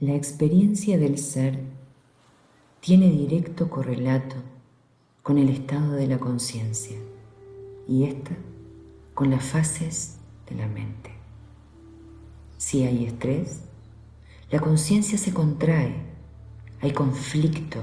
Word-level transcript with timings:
La 0.00 0.14
experiencia 0.14 0.96
del 0.96 1.18
ser 1.18 1.58
tiene 2.78 3.10
directo 3.10 3.68
correlato 3.68 4.36
con 5.24 5.38
el 5.38 5.48
estado 5.48 5.94
de 5.94 6.06
la 6.06 6.20
conciencia 6.20 6.96
y 7.88 8.04
esta 8.04 8.30
con 9.14 9.30
las 9.30 9.42
fases 9.44 10.18
de 10.48 10.54
la 10.54 10.68
mente. 10.68 11.10
Si 12.58 12.84
hay 12.84 13.06
estrés, 13.06 13.62
la 14.52 14.60
conciencia 14.60 15.18
se 15.18 15.34
contrae, 15.34 15.96
hay 16.80 16.92
conflicto 16.92 17.80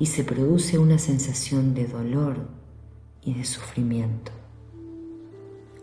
y 0.00 0.06
se 0.06 0.24
produce 0.24 0.76
una 0.76 0.98
sensación 0.98 1.72
de 1.72 1.86
dolor 1.86 2.48
y 3.22 3.34
de 3.34 3.44
sufrimiento. 3.44 4.32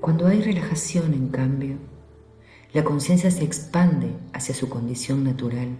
Cuando 0.02 0.28
hay 0.28 0.42
relajación, 0.42 1.14
en 1.14 1.30
cambio, 1.30 1.78
la 2.76 2.84
conciencia 2.84 3.32
se 3.32 3.46
expande 3.46 4.10
hacia 4.34 4.54
su 4.54 4.68
condición 4.68 5.24
natural 5.24 5.78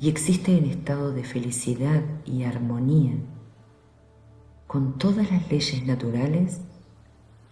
y 0.00 0.08
existe 0.08 0.56
en 0.56 0.66
estado 0.66 1.12
de 1.12 1.24
felicidad 1.24 2.02
y 2.24 2.44
armonía 2.44 3.14
con 4.68 4.96
todas 4.96 5.28
las 5.32 5.50
leyes 5.50 5.84
naturales 5.84 6.60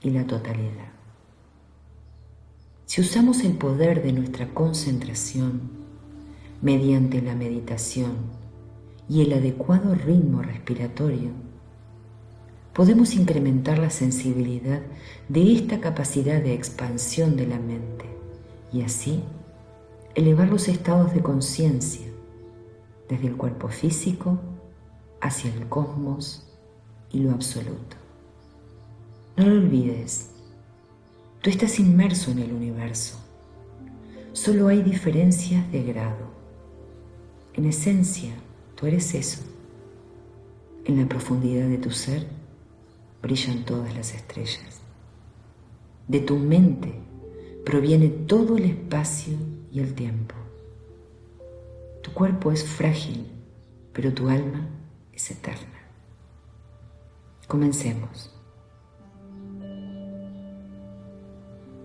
y 0.00 0.10
la 0.10 0.28
totalidad. 0.28 0.92
Si 2.86 3.00
usamos 3.00 3.42
el 3.42 3.54
poder 3.54 4.00
de 4.00 4.12
nuestra 4.12 4.54
concentración 4.54 5.62
mediante 6.60 7.20
la 7.20 7.34
meditación 7.34 8.12
y 9.08 9.22
el 9.22 9.32
adecuado 9.32 9.96
ritmo 9.96 10.40
respiratorio, 10.40 11.30
podemos 12.72 13.16
incrementar 13.16 13.80
la 13.80 13.90
sensibilidad 13.90 14.82
de 15.28 15.52
esta 15.52 15.80
capacidad 15.80 16.40
de 16.40 16.54
expansión 16.54 17.34
de 17.34 17.48
la 17.48 17.58
mente 17.58 18.11
y 18.72 18.82
así 18.82 19.22
elevar 20.14 20.48
los 20.48 20.68
estados 20.68 21.14
de 21.14 21.22
conciencia 21.22 22.06
desde 23.08 23.28
el 23.28 23.36
cuerpo 23.36 23.68
físico 23.68 24.38
hacia 25.20 25.52
el 25.54 25.68
cosmos 25.68 26.46
y 27.10 27.20
lo 27.20 27.30
absoluto. 27.32 27.96
No 29.36 29.46
lo 29.46 29.52
olvides, 29.52 30.30
tú 31.40 31.50
estás 31.50 31.78
inmerso 31.78 32.30
en 32.30 32.40
el 32.40 32.52
universo, 32.52 33.18
solo 34.32 34.68
hay 34.68 34.82
diferencias 34.82 35.70
de 35.72 35.82
grado. 35.82 36.32
En 37.54 37.66
esencia, 37.66 38.34
tú 38.74 38.86
eres 38.86 39.14
eso. 39.14 39.42
En 40.84 40.98
la 40.98 41.06
profundidad 41.06 41.68
de 41.68 41.78
tu 41.78 41.90
ser 41.90 42.26
brillan 43.22 43.64
todas 43.64 43.94
las 43.94 44.14
estrellas. 44.14 44.80
De 46.08 46.20
tu 46.20 46.38
mente 46.38 46.98
proviene 47.64 48.08
todo 48.08 48.56
el 48.56 48.64
espacio 48.64 49.34
y 49.70 49.80
el 49.80 49.94
tiempo. 49.94 50.34
Tu 52.02 52.12
cuerpo 52.12 52.50
es 52.50 52.64
frágil, 52.64 53.26
pero 53.92 54.12
tu 54.12 54.28
alma 54.28 54.68
es 55.12 55.30
eterna. 55.30 55.80
Comencemos. 57.46 58.34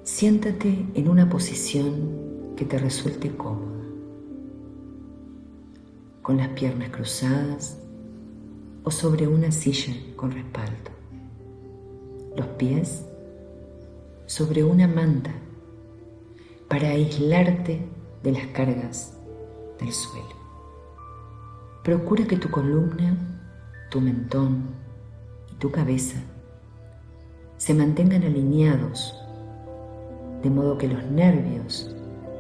Siéntate 0.04 0.86
en 0.96 1.10
una 1.10 1.30
posición 1.30 2.54
que 2.56 2.66
te 2.66 2.80
resulte 2.80 3.36
cómoda, 3.36 3.84
con 6.24 6.38
las 6.38 6.50
piernas 6.50 6.90
cruzadas 6.90 7.78
o 8.84 8.90
sobre 8.90 9.28
una 9.28 9.52
silla 9.52 9.94
con 10.16 10.32
respaldo, 10.32 10.92
los 12.36 12.48
pies 12.48 13.06
sobre 14.26 14.64
una 14.64 14.88
manta 14.88 15.32
para 16.68 16.90
aislarte 16.90 17.82
de 18.24 18.32
las 18.32 18.48
cargas 18.48 19.14
del 19.80 19.92
suelo. 19.92 20.36
Procura 21.84 22.26
que 22.28 22.36
tu 22.36 22.50
columna, 22.50 23.16
tu 23.90 24.02
mentón 24.02 24.66
y 25.52 25.56
tu 25.56 25.72
cabeza 25.72 26.18
se 27.58 27.74
mantengan 27.74 28.24
alineados, 28.24 29.16
de 30.44 30.50
modo 30.50 30.78
que 30.78 30.88
los 30.88 31.04
nervios 31.06 31.96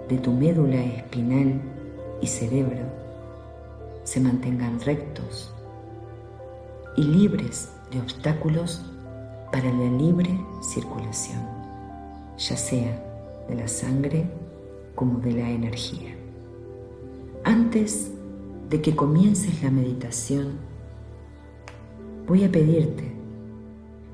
de 0.10 0.18
tu 0.18 0.32
médula 0.32 0.84
espinal 0.84 1.62
y 2.22 2.28
cerebro 2.28 2.86
se 4.04 4.20
mantengan 4.20 4.80
rectos 4.82 5.54
y 6.98 7.04
libres 7.04 7.70
de 7.92 8.00
obstáculos 8.00 8.86
para 9.52 9.72
la 9.72 9.90
libre 9.98 10.38
circulación, 10.62 11.42
ya 12.38 12.58
sea 12.58 13.07
de 13.48 13.56
la 13.56 13.68
sangre 13.68 14.26
como 14.96 15.20
de 15.20 15.32
la 15.34 15.50
energía. 15.50 16.16
Antes 17.44 18.12
de 18.70 18.82
que 18.82 18.96
comiences 18.96 19.64
la 19.64 19.72
meditación, 19.72 20.54
voy 22.28 22.44
a 22.44 22.52
pedirte 22.52 23.12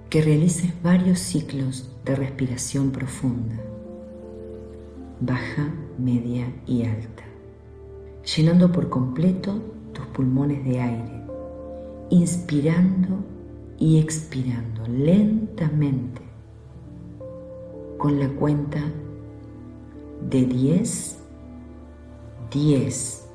que 0.10 0.22
realices 0.22 0.72
varios 0.84 1.20
ciclos 1.20 1.90
de 2.06 2.16
respiración 2.16 2.92
profunda, 2.92 3.56
baja, 5.20 5.74
media 5.98 6.46
y 6.68 6.84
alta, 6.84 7.24
llenando 8.36 8.72
por 8.72 8.90
completo 8.90 9.60
tus 9.94 10.06
pulmones 10.08 10.64
de 10.66 10.82
aire, 10.82 11.24
inspirando 12.10 13.24
y 13.80 14.00
expirando 14.00 14.86
lentamente 14.88 16.22
con 17.98 18.20
la 18.20 18.30
cuenta 18.30 18.80
de 20.30 20.46
10, 20.46 21.18
10, 22.52 23.30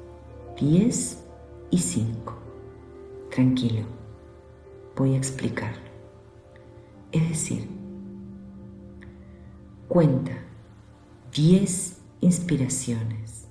10 0.60 1.24
y 1.70 1.78
5. 1.78 2.34
Tranquilo, 3.30 3.86
voy 4.96 5.14
a 5.14 5.18
explicarlo. 5.18 5.88
Es 7.12 7.28
decir, 7.28 7.68
cuenta 9.88 10.32
10 11.34 12.00
inspiraciones. 12.20 13.46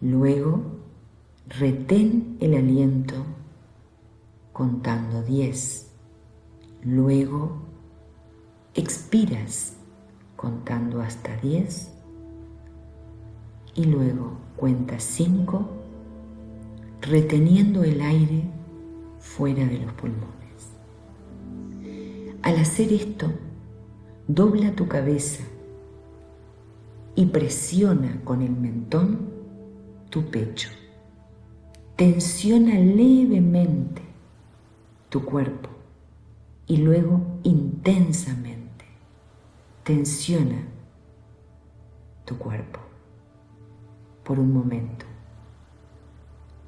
Luego, 0.00 0.62
retén 1.48 2.36
el 2.40 2.54
aliento 2.54 3.14
contando 4.52 5.22
10. 5.22 5.90
Luego, 6.82 7.62
expiras 8.74 9.76
contando 10.44 11.00
hasta 11.00 11.34
10 11.38 11.90
y 13.76 13.84
luego 13.84 14.32
cuenta 14.56 15.00
5 15.00 15.66
reteniendo 17.00 17.82
el 17.82 18.02
aire 18.02 18.42
fuera 19.18 19.64
de 19.64 19.78
los 19.78 19.92
pulmones. 19.94 20.68
Al 22.42 22.58
hacer 22.58 22.92
esto, 22.92 23.32
dobla 24.28 24.72
tu 24.72 24.86
cabeza 24.86 25.42
y 27.14 27.24
presiona 27.24 28.20
con 28.22 28.42
el 28.42 28.54
mentón 28.54 29.30
tu 30.10 30.26
pecho. 30.26 30.68
Tensiona 31.96 32.74
levemente 32.74 34.02
tu 35.08 35.24
cuerpo 35.24 35.70
y 36.66 36.76
luego 36.76 37.22
intensamente 37.44 38.63
tensiona 39.84 40.66
tu 42.24 42.38
cuerpo 42.38 42.80
por 44.24 44.40
un 44.40 44.50
momento 44.50 45.04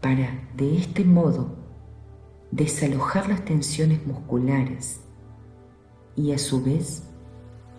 para 0.02 0.46
de 0.54 0.76
este 0.76 1.02
modo 1.02 1.56
desalojar 2.50 3.28
las 3.30 3.44
tensiones 3.44 4.06
musculares 4.06 5.00
y 6.14 6.32
a 6.32 6.38
su 6.38 6.62
vez 6.62 7.04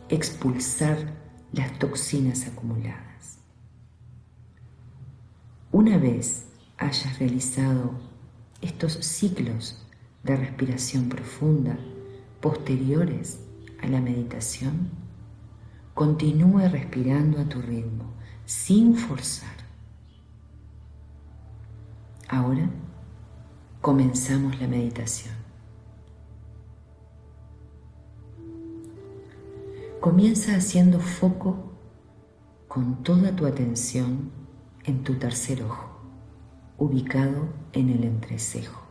expulsar 0.09 1.13
las 1.53 1.77
toxinas 1.77 2.47
acumuladas. 2.47 3.37
Una 5.71 5.99
vez 5.99 6.47
hayas 6.77 7.19
realizado 7.19 7.91
estos 8.61 8.93
ciclos 8.93 9.85
de 10.23 10.35
respiración 10.35 11.09
profunda 11.09 11.77
posteriores 12.41 13.39
a 13.81 13.87
la 13.87 14.01
meditación, 14.01 15.06
Continúe 15.97 16.69
respirando 16.69 17.41
a 17.41 17.45
tu 17.45 17.59
ritmo, 17.59 18.13
sin 18.45 18.93
forzar. 18.93 19.57
Ahora 22.29 22.69
comenzamos 23.81 24.61
la 24.61 24.67
meditación. 24.67 25.33
Comienza 29.99 30.55
haciendo 30.55 30.99
foco 30.99 31.71
con 32.67 33.01
toda 33.01 33.35
tu 33.35 33.47
atención 33.47 34.29
en 34.83 35.03
tu 35.03 35.15
tercer 35.15 35.63
ojo, 35.63 35.99
ubicado 36.77 37.47
en 37.73 37.89
el 37.89 38.03
entrecejo. 38.03 38.83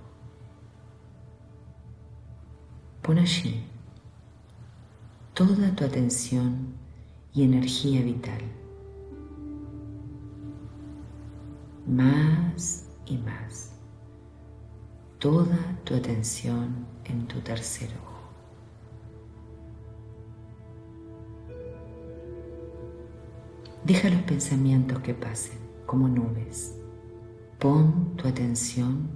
Pon 3.01 3.21
allí 3.21 3.65
toda 5.35 5.73
tu 5.77 5.85
atención 5.85 6.76
y 7.37 7.45
energía 7.45 8.03
vital. 8.03 8.41
más 11.87 12.89
y 13.07 13.17
más 13.19 13.73
toda 15.19 15.57
tu 15.85 15.95
atención 15.95 16.87
en 17.05 17.27
tu 17.27 17.41
tercer 17.41 17.89
ojo. 18.03 18.17
Deja 23.85 24.11
los 24.11 24.23
pensamientos 24.23 24.99
que 24.99 25.15
pasen 25.15 25.59
como 25.87 26.09
nubes. 26.09 26.77
Pon 27.61 28.17
tu 28.17 28.27
atención 28.27 29.09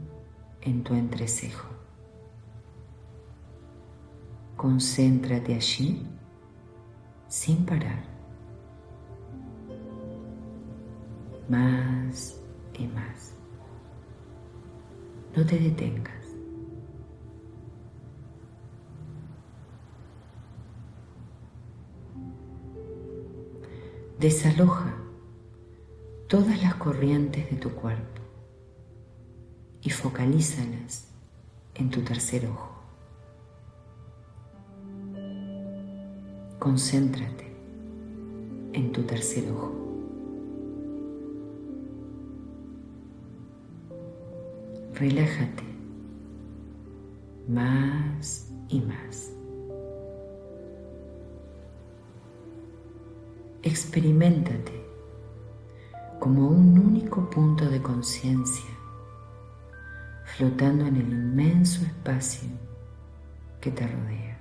en 0.62 0.84
tu 0.84 0.94
entrecejo. 0.94 1.68
Concéntrate 4.56 5.54
allí 5.54 6.06
sin 7.26 7.66
parar. 7.66 8.09
Más 11.50 12.40
y 12.78 12.86
más. 12.86 13.34
No 15.36 15.44
te 15.44 15.58
detengas. 15.58 16.14
Desaloja 24.20 24.94
todas 26.28 26.62
las 26.62 26.76
corrientes 26.76 27.50
de 27.50 27.56
tu 27.56 27.70
cuerpo 27.70 28.22
y 29.82 29.90
focalízalas 29.90 31.12
en 31.74 31.90
tu 31.90 32.02
tercer 32.02 32.46
ojo. 32.46 32.70
Concéntrate 36.60 37.52
en 38.72 38.92
tu 38.92 39.02
tercer 39.02 39.50
ojo. 39.50 39.99
Relájate 45.00 45.64
más 47.48 48.52
y 48.68 48.80
más. 48.80 49.32
experimentate 53.62 54.72
como 56.18 56.48
un 56.48 56.78
único 56.78 57.28
punto 57.28 57.68
de 57.68 57.80
conciencia 57.82 58.70
flotando 60.24 60.86
en 60.86 60.96
el 60.96 61.08
inmenso 61.08 61.84
espacio 61.84 62.48
que 63.60 63.70
te 63.70 63.86
rodea. 63.86 64.38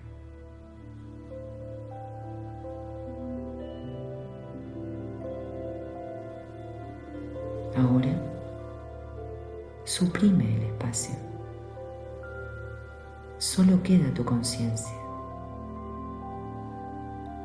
Ahora, 7.76 8.09
suprime 10.00 10.56
el 10.56 10.64
espacio. 10.64 11.14
Solo 13.38 13.84
queda 13.84 14.14
tu 14.14 14.24
conciencia. 14.24 14.96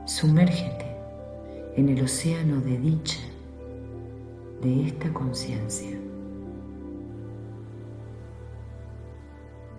Sumérgete 0.07 0.97
en 1.75 1.89
el 1.89 2.05
océano 2.05 2.61
de 2.61 2.79
dicha 2.79 3.19
de 4.63 4.87
esta 4.87 5.13
conciencia. 5.13 5.99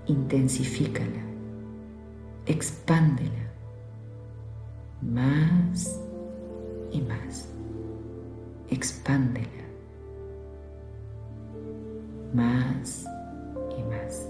Intensifícala, 0.08 1.24
expándela 2.46 3.54
más 5.02 5.98
y 6.92 7.00
más. 7.00 7.48
Expándela 8.70 9.65
más 12.36 13.06
y 13.78 13.84
más. 13.84 14.28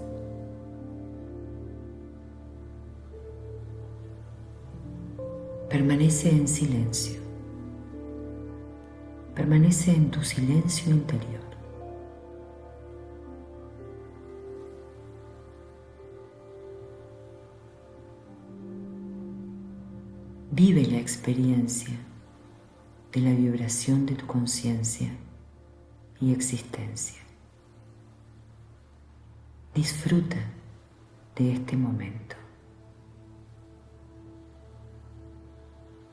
Permanece 5.68 6.30
en 6.30 6.48
silencio 6.48 7.26
permanece 9.36 9.92
en 9.92 10.10
tu 10.10 10.22
silencio 10.22 10.90
interior. 10.90 11.44
Vive 20.50 20.86
la 20.86 20.96
experiencia 20.96 21.94
de 23.12 23.20
la 23.20 23.34
vibración 23.34 24.06
de 24.06 24.14
tu 24.14 24.26
conciencia 24.26 25.10
y 26.18 26.32
existencia. 26.32 27.25
Disfruta 29.76 30.38
de 31.36 31.52
este 31.52 31.76
momento. 31.76 32.34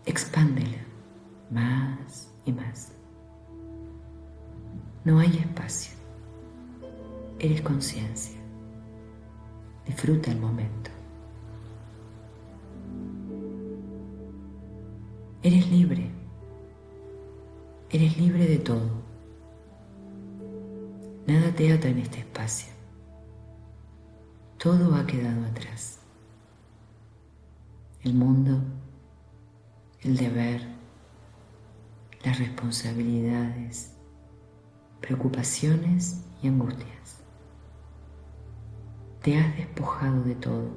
Expándela 0.06 0.80
más 1.50 2.30
y 2.44 2.52
más. 2.52 2.92
No 5.06 5.18
hay 5.18 5.38
espacio. 5.38 5.94
Eres 7.40 7.62
conciencia. 7.62 8.38
Disfruta 9.86 10.32
el 10.32 10.42
momento. 10.42 10.92
Eres 15.42 15.72
libre. 15.72 16.12
Eres 17.90 18.18
libre 18.18 18.46
de 18.46 18.58
todo. 18.58 18.92
Nada 21.26 21.56
te 21.56 21.72
ata 21.72 21.88
en 21.88 22.00
este 22.00 22.20
espacio. 22.20 22.83
Todo 24.64 24.96
ha 24.96 25.06
quedado 25.06 25.46
atrás. 25.46 26.00
El 28.02 28.14
mundo, 28.14 28.62
el 30.00 30.16
deber, 30.16 30.66
las 32.24 32.40
responsabilidades, 32.40 33.94
preocupaciones 35.02 36.24
y 36.42 36.48
angustias. 36.48 37.20
Te 39.22 39.38
has 39.38 39.54
despojado 39.58 40.24
de 40.24 40.36
todo. 40.36 40.70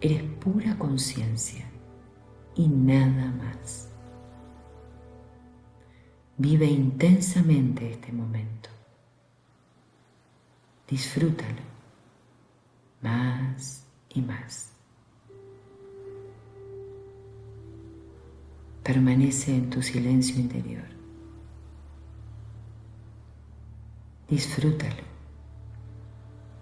Eres 0.00 0.24
pura 0.40 0.76
conciencia 0.76 1.64
y 2.56 2.66
nada 2.66 3.30
más. 3.30 3.90
Vive 6.36 6.66
intensamente 6.66 7.92
este 7.92 8.10
momento. 8.10 8.70
Disfrútalo 10.88 11.71
más 13.02 13.84
y 14.08 14.22
más. 14.22 14.72
Permanece 18.82 19.54
en 19.54 19.70
tu 19.70 19.82
silencio 19.82 20.40
interior. 20.40 20.84
Disfrútalo 24.28 25.02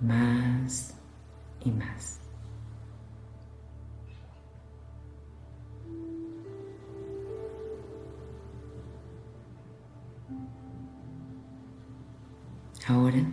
más 0.01 0.95
y 1.65 1.71
más. 1.71 2.21
Ahora, 12.89 13.25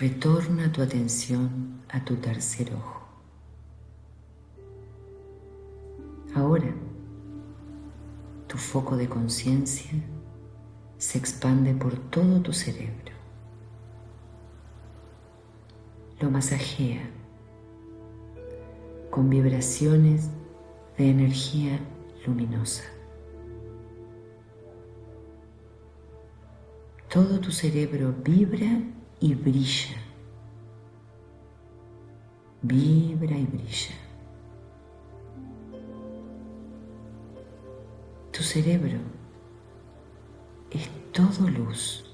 retorna 0.00 0.70
tu 0.70 0.80
atención 0.80 1.80
a 1.88 2.04
tu 2.04 2.14
tercer 2.16 2.72
ojo. 2.72 3.02
Ahora, 6.36 6.72
tu 8.46 8.56
foco 8.56 8.96
de 8.96 9.08
conciencia 9.08 9.90
se 10.98 11.18
expande 11.18 11.74
por 11.74 11.96
todo 12.10 12.40
tu 12.40 12.52
cerebro. 12.52 13.12
Lo 16.20 16.30
masajea 16.30 17.10
con 19.10 19.28
vibraciones 19.28 20.30
de 20.96 21.10
energía 21.10 21.80
luminosa. 22.24 22.84
Todo 27.08 27.40
tu 27.40 27.50
cerebro 27.50 28.14
vibra 28.22 28.80
y 29.20 29.34
brilla. 29.34 29.96
Vibra 32.62 33.36
y 33.36 33.46
brilla. 33.46 33.94
Tu 38.32 38.42
cerebro 38.42 38.98
es 40.70 40.88
todo 41.12 41.48
luz, 41.48 42.04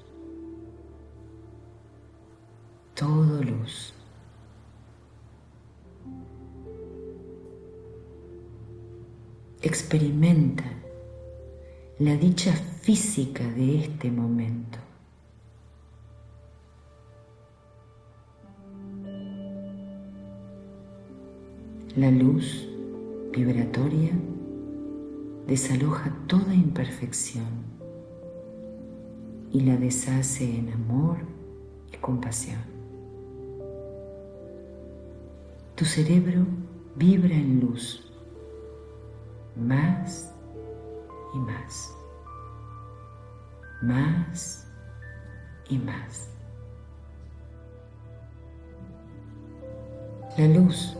todo 2.95 3.43
luz. 3.43 3.93
experimenta 9.65 10.63
la 11.97 12.15
dicha 12.15 12.53
física 12.53 13.43
de 13.43 13.79
este 13.79 14.11
momento. 14.11 14.84
La 21.95 22.11
luz 22.11 22.67
vibratoria 23.31 24.11
desaloja 25.47 26.13
toda 26.27 26.53
imperfección 26.53 27.47
y 29.53 29.61
la 29.61 29.77
deshace 29.77 30.43
en 30.43 30.73
amor 30.73 31.19
y 31.93 31.95
compasión. 31.95 32.59
Tu 35.75 35.85
cerebro 35.85 36.45
vibra 36.97 37.33
en 37.33 37.61
luz 37.61 38.11
más 39.55 40.33
y 41.33 41.37
más, 41.37 41.95
más 43.81 44.67
y 45.69 45.77
más. 45.77 46.29
La 50.37 50.49
luz 50.49 50.97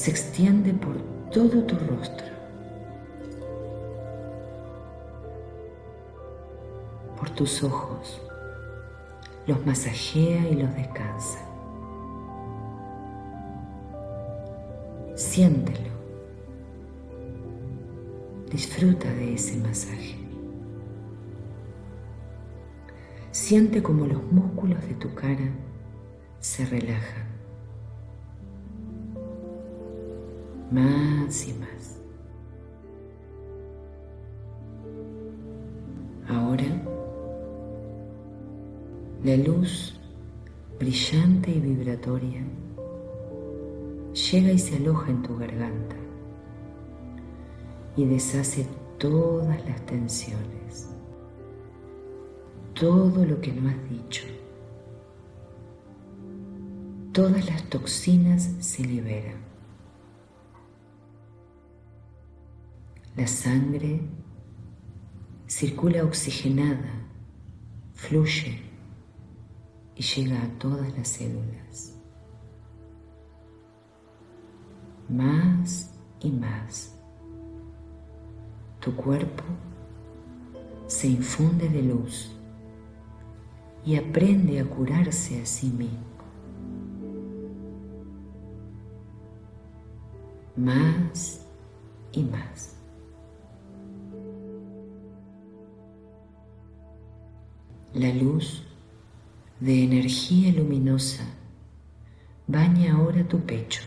se 0.00 0.10
extiende 0.10 0.72
por 0.72 0.96
todo 1.30 1.62
tu 1.64 1.76
rostro, 1.76 2.26
por 7.18 7.28
tus 7.28 7.62
ojos, 7.62 8.18
los 9.46 9.66
masajea 9.66 10.48
y 10.48 10.54
los 10.54 10.74
descansa. 10.74 11.38
Siéntelo. 15.16 15.90
Disfruta 18.50 19.06
de 19.06 19.34
ese 19.34 19.58
masaje. 19.58 20.16
Siente 23.32 23.82
como 23.82 24.06
los 24.06 24.22
músculos 24.32 24.80
de 24.80 24.94
tu 24.94 25.14
cara 25.14 25.50
se 26.38 26.64
relajan. 26.64 27.39
Más 30.70 31.48
y 31.48 31.52
más. 31.54 32.00
Ahora, 36.28 36.64
la 39.24 39.36
luz 39.36 39.98
brillante 40.78 41.50
y 41.50 41.58
vibratoria 41.58 42.44
llega 44.12 44.52
y 44.52 44.58
se 44.58 44.76
aloja 44.76 45.10
en 45.10 45.22
tu 45.22 45.36
garganta 45.36 45.96
y 47.96 48.04
deshace 48.04 48.66
todas 48.98 49.64
las 49.66 49.84
tensiones, 49.86 50.88
todo 52.74 53.24
lo 53.24 53.40
que 53.40 53.52
no 53.52 53.68
has 53.68 53.90
dicho. 53.90 54.22
Todas 57.12 57.44
las 57.46 57.64
toxinas 57.64 58.50
se 58.60 58.84
liberan. 58.84 59.49
La 63.16 63.26
sangre 63.26 64.00
circula 65.46 66.04
oxigenada, 66.04 67.08
fluye 67.92 68.62
y 69.96 70.02
llega 70.02 70.42
a 70.42 70.48
todas 70.58 70.96
las 70.96 71.08
células. 71.08 71.96
Más 75.08 75.90
y 76.20 76.30
más 76.30 77.00
tu 78.80 78.94
cuerpo 78.96 79.44
se 80.86 81.08
infunde 81.08 81.68
de 81.68 81.82
luz 81.82 82.30
y 83.84 83.96
aprende 83.96 84.60
a 84.60 84.64
curarse 84.64 85.42
a 85.42 85.46
sí 85.46 85.68
mismo. 85.68 85.98
Más 90.56 91.46
y 92.12 92.22
más. 92.22 92.79
La 97.94 98.12
luz 98.14 98.62
de 99.58 99.82
energía 99.82 100.52
luminosa 100.52 101.24
baña 102.46 102.94
ahora 102.94 103.26
tu 103.26 103.40
pecho. 103.40 103.82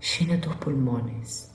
Llena 0.00 0.40
tus 0.40 0.54
pulmones, 0.56 1.52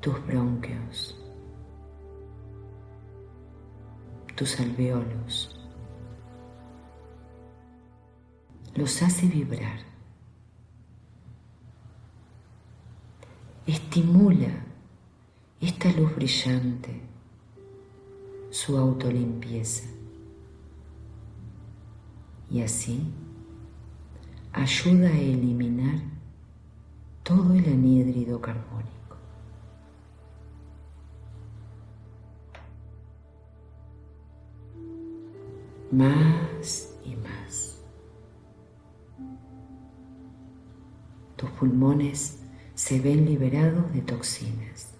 tus 0.00 0.26
bronquios, 0.26 1.14
tus 4.34 4.60
alveolos. 4.60 5.60
Los 8.74 9.02
hace 9.02 9.26
vibrar. 9.26 9.93
Estimula 13.94 14.48
esta 15.60 15.88
luz 15.92 16.16
brillante, 16.16 17.00
su 18.50 18.76
autolimpieza. 18.76 19.84
Y 22.50 22.60
así 22.62 23.12
ayuda 24.52 25.10
a 25.10 25.16
eliminar 25.16 26.00
todo 27.22 27.54
el 27.54 27.66
anhídrido 27.66 28.40
carbónico. 28.40 29.16
Más 35.92 36.96
y 37.04 37.14
más. 37.14 37.80
Tus 41.36 41.48
pulmones 41.50 42.43
se 42.84 43.00
ven 43.00 43.24
liberados 43.24 43.90
de 43.94 44.02
toxinas. 44.02 44.92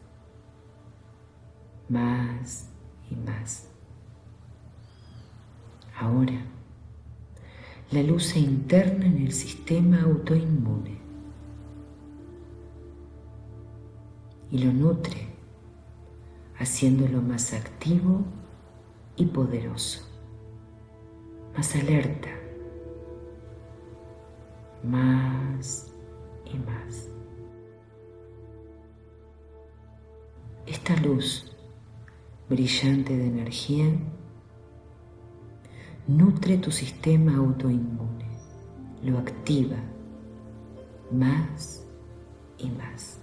Más 1.90 2.70
y 3.10 3.14
más. 3.14 3.68
Ahora 5.94 6.46
la 7.90 8.02
luz 8.02 8.36
interna 8.36 9.04
en 9.04 9.18
el 9.18 9.32
sistema 9.32 10.00
autoinmune 10.00 10.98
y 14.50 14.58
lo 14.64 14.72
nutre, 14.72 15.28
haciéndolo 16.58 17.20
más 17.20 17.52
activo 17.52 18.24
y 19.16 19.26
poderoso, 19.26 20.08
más 21.54 21.76
alerta, 21.76 22.30
más 24.82 25.92
y 26.46 26.58
más. 26.60 27.13
Esta 30.86 31.00
luz 31.00 31.50
brillante 32.50 33.16
de 33.16 33.26
energía 33.26 33.86
nutre 36.06 36.58
tu 36.58 36.70
sistema 36.70 37.36
autoinmune, 37.36 38.28
lo 39.02 39.16
activa 39.16 39.78
más 41.10 41.86
y 42.58 42.68
más. 42.68 43.18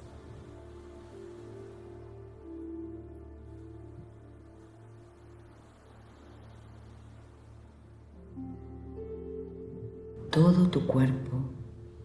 Todo 10.32 10.68
tu 10.72 10.88
cuerpo 10.88 11.44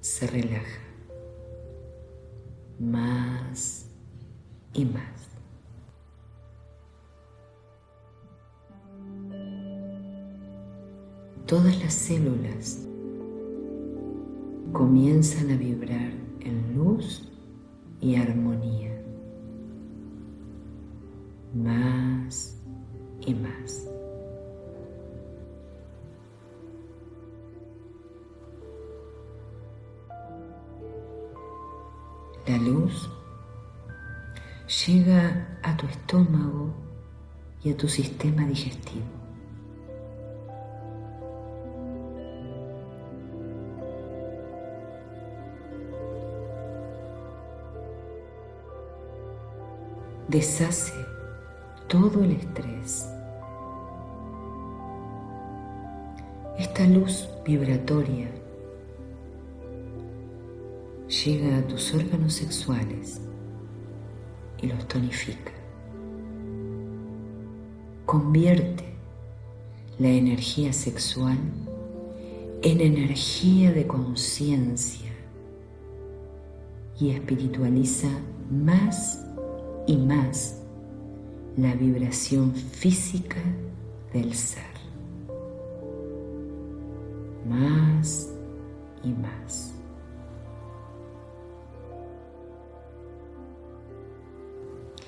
se 0.00 0.26
relaja 0.26 0.82
más 2.78 3.86
y 4.74 4.84
más. 4.84 5.25
Todas 11.46 11.78
las 11.80 11.94
células 11.94 12.84
comienzan 14.72 15.52
a 15.52 15.56
vibrar 15.56 16.12
en 16.40 16.74
luz 16.76 17.28
y 18.00 18.16
armonía. 18.16 19.00
Más 21.54 22.60
y 23.24 23.32
más. 23.34 23.88
La 32.46 32.58
luz 32.58 33.08
llega 34.86 35.58
a 35.62 35.76
tu 35.76 35.86
estómago 35.86 36.74
y 37.62 37.70
a 37.70 37.76
tu 37.76 37.88
sistema 37.88 38.44
digestivo. 38.46 39.15
Deshace 50.28 50.92
todo 51.88 52.24
el 52.24 52.32
estrés. 52.32 53.08
Esta 56.58 56.86
luz 56.86 57.28
vibratoria 57.44 58.28
llega 61.24 61.58
a 61.58 61.62
tus 61.66 61.94
órganos 61.94 62.32
sexuales 62.32 63.20
y 64.60 64.66
los 64.66 64.88
tonifica. 64.88 65.52
Convierte 68.04 68.84
la 69.98 70.08
energía 70.08 70.72
sexual 70.72 71.38
en 72.62 72.80
energía 72.80 73.72
de 73.72 73.86
conciencia 73.86 75.12
y 76.98 77.10
espiritualiza 77.10 78.08
más 78.50 79.25
y 79.86 79.96
más 79.96 80.60
la 81.56 81.74
vibración 81.74 82.54
física 82.54 83.40
del 84.12 84.34
ser. 84.34 84.64
Más 87.48 88.30
y 89.02 89.12
más. 89.12 89.72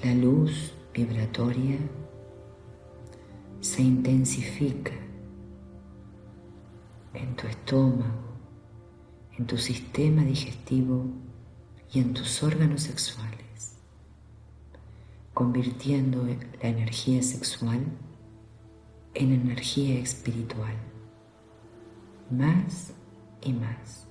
La 0.05 0.15
luz 0.15 0.73
vibratoria 0.95 1.79
se 3.61 3.83
intensifica 3.83 4.93
en 7.15 7.35
tu 7.35 7.47
estómago, 7.49 8.29
en 9.37 9.47
tu 9.47 9.59
sistema 9.59 10.23
digestivo 10.23 11.05
y 11.93 11.99
en 11.99 12.15
tus 12.15 12.43
órganos 12.43 12.83
sexuales, 12.83 13.48
convirtiendo 15.39 16.25
la 16.25 16.69
energía 16.69 17.23
sexual 17.23 17.79
en 19.15 19.33
energía 19.33 20.01
espiritual, 20.01 20.75
más 22.29 22.93
y 23.43 23.53
más. 23.53 24.08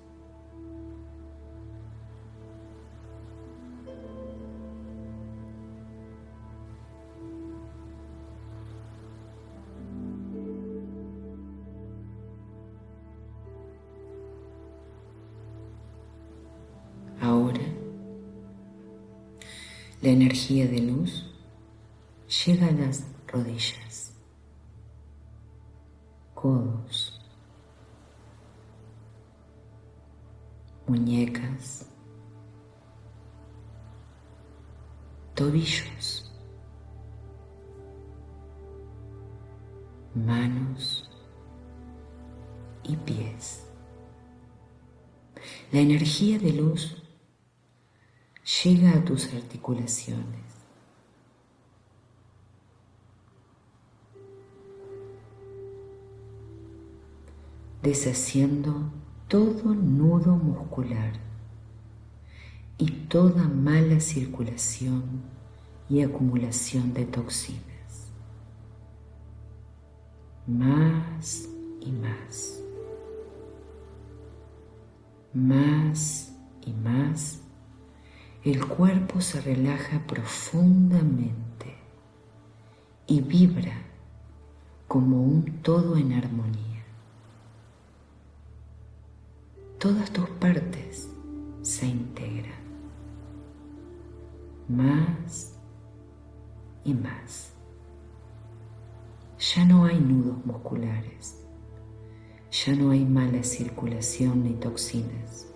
Energía 20.37 20.67
de 20.67 20.81
luz 20.81 21.25
llega 22.45 22.67
a 22.67 22.71
las 22.71 23.07
rodillas, 23.25 24.13
codos, 26.35 27.19
muñecas, 30.85 31.87
tobillos, 35.33 36.31
manos 40.13 41.09
y 42.83 42.95
pies. 42.95 43.65
La 45.71 45.79
energía 45.79 46.37
de 46.37 46.53
luz 46.53 47.06
llega 48.63 48.91
a 48.91 49.03
tus 49.03 49.33
articulaciones. 49.33 50.47
deshaciendo 57.87 58.91
todo 59.29 59.73
nudo 59.73 60.35
muscular 60.35 61.13
y 62.77 62.91
toda 63.07 63.47
mala 63.47 64.01
circulación 64.01 65.21
y 65.89 66.01
acumulación 66.01 66.93
de 66.93 67.05
toxinas. 67.05 68.11
Más 70.45 71.47
y 71.79 71.91
más. 71.91 72.59
Más 75.33 76.26
el 78.51 78.65
cuerpo 78.65 79.19
se 79.19 79.41
relaja 79.41 79.99
profundamente 80.07 81.75
y 83.05 83.19
vibra 83.19 83.73
como 84.87 85.21
un 85.21 85.61
todo 85.61 85.97
en 85.97 86.13
armonía. 86.13 86.85
Todas 89.79 90.11
tus 90.11 90.29
partes 90.29 91.09
se 91.61 91.87
integran 91.87 92.53
más 94.69 95.53
y 96.85 96.93
más. 96.93 97.51
Ya 99.55 99.65
no 99.65 99.83
hay 99.85 99.99
nudos 99.99 100.45
musculares, 100.45 101.37
ya 102.49 102.73
no 102.75 102.91
hay 102.91 103.05
mala 103.05 103.43
circulación 103.43 104.45
ni 104.45 104.53
toxinas. 104.53 105.46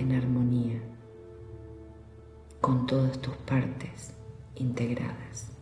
En 0.00 0.12
armonía 0.12 0.80
con 2.60 2.86
todas 2.86 3.20
tus 3.20 3.36
partes 3.36 4.14
integradas. 4.54 5.52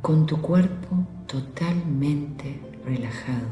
Con 0.00 0.26
tu 0.26 0.40
cuerpo 0.40 1.06
totalmente 1.26 2.60
relajado 2.84 3.48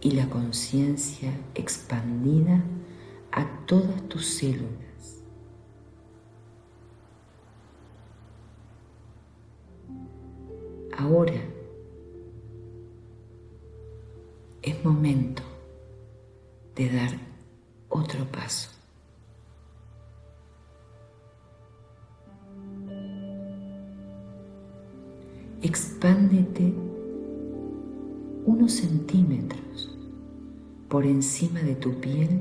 y 0.00 0.12
la 0.12 0.30
conciencia 0.30 1.32
expandida 1.54 2.62
a 3.32 3.44
todas 3.66 4.00
tus 4.08 4.24
células. 4.24 5.22
Ahora 10.96 11.57
es 14.68 14.84
momento 14.84 15.42
de 16.76 16.90
dar 16.90 17.10
otro 17.88 18.24
paso. 18.26 18.70
Expándete 25.62 26.72
unos 28.44 28.72
centímetros 28.72 29.96
por 30.88 31.04
encima 31.04 31.60
de 31.60 31.74
tu 31.74 31.98
piel 32.00 32.40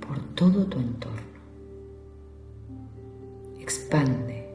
por 0.00 0.18
todo 0.34 0.66
tu 0.66 0.78
entorno. 0.78 1.34
Expande. 3.60 4.48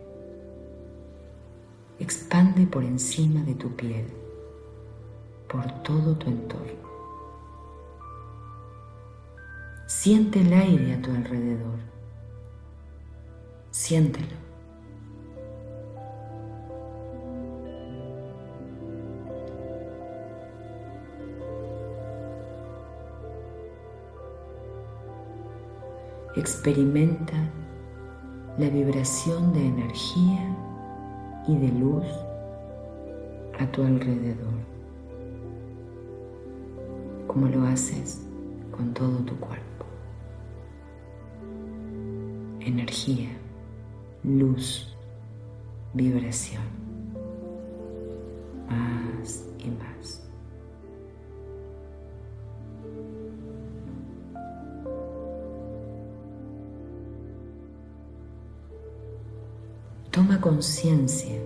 Expande 1.99 2.67
por 2.67 2.83
encima 2.83 3.43
de 3.43 3.55
tu 3.55 3.69
piel 3.75 4.18
por 5.49 5.65
todo 5.81 6.15
tu 6.15 6.29
entorno. 6.29 6.89
Siente 9.87 10.41
el 10.41 10.53
aire 10.53 10.93
a 10.93 11.01
tu 11.01 11.09
alrededor. 11.09 11.79
Siéntelo. 13.71 14.37
Experimenta 26.35 27.35
la 28.59 28.69
vibración 28.69 29.51
de 29.53 29.65
energía 29.65 30.55
y 31.47 31.57
de 31.57 31.67
luz 31.69 32.05
a 33.59 33.65
tu 33.71 33.83
alrededor 33.83 34.78
como 37.39 37.51
lo 37.55 37.65
haces 37.67 38.21
con 38.69 38.93
todo 38.93 39.17
tu 39.19 39.33
cuerpo. 39.37 39.85
Energía, 42.59 43.29
luz, 44.25 44.93
vibración, 45.93 46.63
más 48.67 49.45
y 49.57 49.69
más. 49.69 50.27
Toma 60.11 60.41
conciencia 60.41 61.39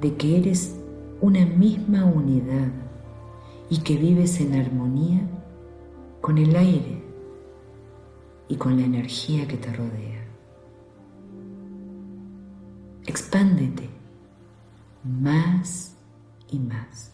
de 0.00 0.16
que 0.16 0.38
eres 0.38 0.74
una 1.20 1.46
misma 1.46 2.04
unidad 2.04 2.89
y 3.70 3.78
que 3.78 3.96
vives 3.96 4.40
en 4.40 4.54
armonía 4.54 5.20
con 6.20 6.36
el 6.38 6.54
aire 6.56 7.02
y 8.48 8.56
con 8.56 8.76
la 8.76 8.84
energía 8.84 9.46
que 9.46 9.56
te 9.56 9.72
rodea. 9.72 10.26
Expándete 13.06 13.88
más 15.04 15.96
y 16.50 16.58
más. 16.58 17.12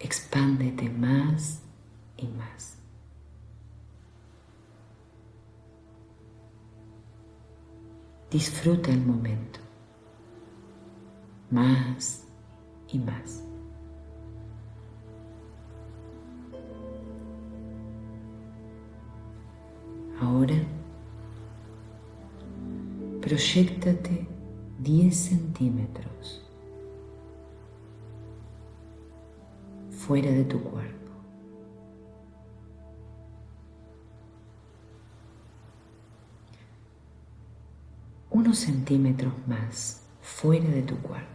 Expándete 0.00 0.90
más 0.90 1.62
y 2.16 2.26
más. 2.26 2.76
Disfruta 8.30 8.90
el 8.90 9.06
momento. 9.06 9.60
Más 11.50 12.24
y 12.88 12.98
más. 12.98 13.47
Ahora, 20.20 20.56
proyectate 23.20 24.26
10 24.80 25.16
centímetros 25.16 26.44
fuera 29.90 30.30
de 30.30 30.44
tu 30.44 30.60
cuerpo. 30.60 31.12
Unos 38.30 38.58
centímetros 38.58 39.32
más 39.46 40.02
fuera 40.20 40.68
de 40.68 40.82
tu 40.82 40.96
cuerpo 40.96 41.28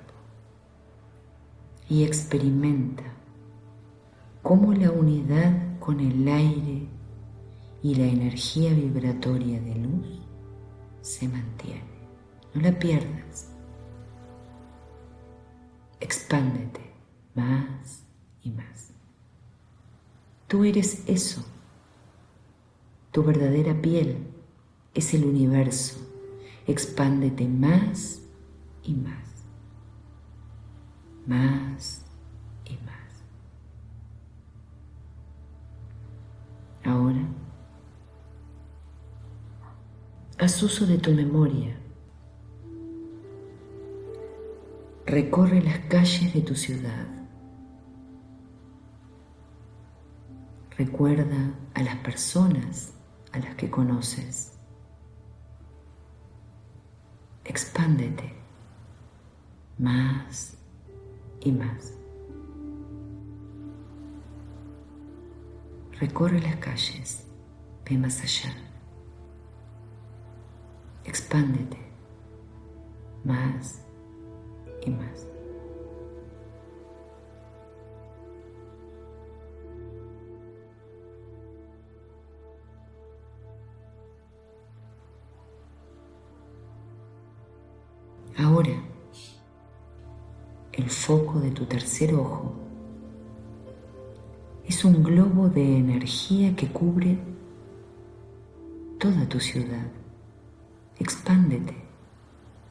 y 1.89 2.04
experimenta 2.04 3.04
cómo 4.41 4.74
la 4.74 4.91
unidad 4.91 5.80
con 5.80 6.00
el 6.00 6.28
aire 6.28 6.92
y 7.84 7.96
la 7.96 8.06
energía 8.06 8.74
vibratoria 8.74 9.60
de 9.60 9.76
luz 9.76 10.22
se 11.02 11.28
mantiene. 11.28 11.84
No 12.54 12.62
la 12.62 12.80
pierdas. 12.80 13.52
Expándete 16.00 16.80
más 17.36 18.06
y 18.41 18.52
más. 18.52 18.93
Tú 20.48 20.63
eres 20.63 21.04
eso. 21.08 21.43
Tu 23.12 23.22
verdadera 23.22 23.80
piel 23.82 24.28
es 24.93 25.13
el 25.13 25.26
universo. 25.26 26.00
Expándete 26.65 27.50
más 27.50 28.22
y 28.82 28.93
más. 28.93 29.46
Más 31.28 32.06
y 32.65 32.78
más. 32.86 33.24
Ahora 36.86 37.28
Haz 40.43 40.62
uso 40.62 40.86
de 40.86 40.97
tu 40.97 41.12
memoria. 41.12 41.73
Recorre 45.06 45.62
las 45.62 45.79
calles 45.88 46.34
de 46.34 46.41
tu 46.41 46.53
ciudad. 46.53 47.08
Recuerda 50.77 51.53
a 51.73 51.82
las 51.82 51.95
personas 51.99 52.93
a 53.32 53.39
las 53.39 53.56
que 53.56 53.69
conoces. 53.69 54.60
Expándete 57.45 58.34
más 59.77 60.58
y 61.39 61.53
más. 61.53 61.93
Recorre 66.01 66.41
las 66.41 66.58
calles, 66.58 67.27
ve 67.86 67.97
más 67.97 68.21
allá 68.21 68.72
expándete 71.06 71.78
más 73.24 73.82
y 74.86 74.89
más. 74.89 75.28
Ahora, 88.38 88.74
el 90.72 90.89
foco 90.89 91.39
de 91.39 91.52
tu 91.52 91.66
tercer 91.66 92.16
ojo 92.16 92.54
es 94.66 94.84
un 94.84 95.04
globo 95.04 95.50
de 95.50 95.78
energía 95.78 96.56
que 96.56 96.68
cubre 96.68 97.20
toda 99.00 99.28
tu 99.30 99.39
ciudad. 99.39 100.03
Expándete 100.99 101.75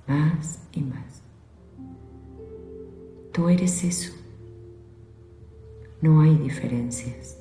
más 0.06 0.61
y 0.72 0.82
más. 0.82 1.22
Tú 3.32 3.48
eres 3.48 3.82
eso. 3.85 4.12
No 6.00 6.20
hay 6.20 6.37
diferencias. 6.37 7.38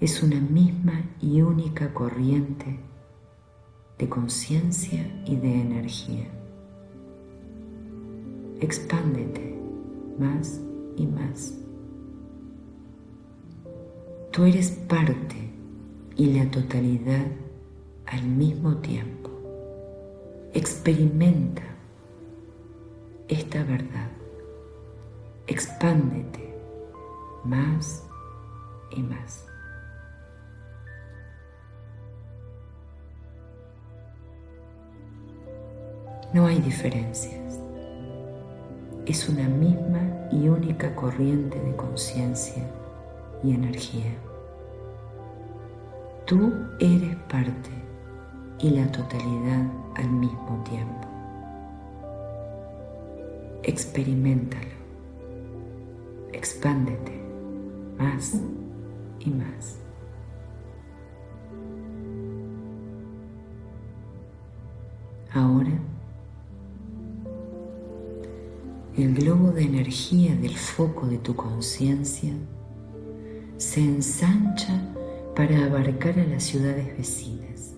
Es 0.00 0.22
una 0.22 0.40
misma 0.40 1.04
y 1.20 1.42
única 1.42 1.92
corriente 1.92 2.78
de 3.98 4.08
conciencia 4.08 5.22
y 5.26 5.36
de 5.36 5.60
energía. 5.60 6.26
Expándete 8.60 9.58
más 10.18 10.60
y 10.96 11.06
más. 11.06 11.54
Tú 14.30 14.44
eres 14.44 14.70
parte 14.70 15.36
y 16.16 16.32
la 16.32 16.50
totalidad 16.50 17.26
al 18.06 18.22
mismo 18.22 18.76
tiempo. 18.76 19.30
Experimenta 20.52 21.62
esta 23.28 23.62
verdad. 23.64 24.10
Expándete 25.46 26.54
más 27.44 28.06
y 28.90 29.02
más. 29.02 29.46
No 36.32 36.46
hay 36.46 36.58
diferencias. 36.60 37.60
Es 39.06 39.28
una 39.28 39.48
misma 39.48 40.00
y 40.32 40.48
única 40.48 40.94
corriente 40.96 41.60
de 41.60 41.76
conciencia 41.76 42.64
y 43.42 43.54
energía. 43.54 44.12
Tú 46.26 46.52
eres 46.80 47.14
parte 47.28 47.70
y 48.64 48.70
la 48.70 48.90
totalidad 48.90 49.62
al 49.94 50.08
mismo 50.08 50.64
tiempo. 50.64 51.06
Experimentalo. 53.62 54.72
Expándete 56.32 57.12
más 57.98 58.40
y 59.20 59.28
más. 59.28 59.76
Ahora, 65.34 65.78
el 68.96 69.14
globo 69.14 69.50
de 69.50 69.64
energía 69.64 70.34
del 70.36 70.56
foco 70.56 71.06
de 71.06 71.18
tu 71.18 71.36
conciencia 71.36 72.32
se 73.58 73.80
ensancha 73.80 74.80
para 75.36 75.66
abarcar 75.66 76.18
a 76.18 76.24
las 76.24 76.44
ciudades 76.44 76.96
vecinas. 76.96 77.73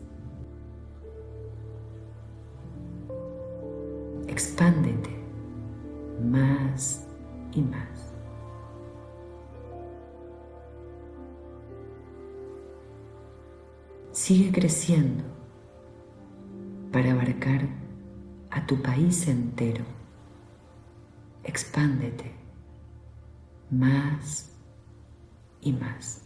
Para 16.93 17.11
abarcar 17.11 17.69
a 18.51 18.65
tu 18.67 18.81
país 18.81 19.27
entero. 19.27 19.85
Expándete 21.43 22.33
más 23.69 24.49
y 25.61 25.73
más. 25.73 26.23